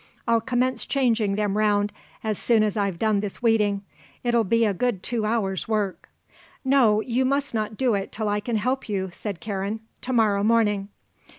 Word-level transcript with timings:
I'll 0.27 0.41
commence 0.41 0.87
changing 0.87 1.35
them 1.35 1.55
round 1.55 1.93
as 2.23 2.39
soon 2.39 2.63
as 2.63 2.75
I've 2.75 2.97
done 2.97 3.19
this 3.19 3.43
weeding. 3.43 3.83
It'll 4.23 4.43
be 4.43 4.65
a 4.65 4.73
good 4.73 5.03
two 5.03 5.25
hours' 5.25 5.67
work." 5.67 6.09
"No, 6.65 7.01
you 7.01 7.23
must 7.23 7.53
not 7.53 7.77
do 7.77 7.93
it 7.93 8.11
till 8.11 8.27
I 8.27 8.39
can 8.39 8.55
help 8.55 8.89
you," 8.89 9.11
said 9.13 9.39
Karen. 9.39 9.79
"To 10.01 10.11
morrow 10.11 10.43
morning." 10.43 10.89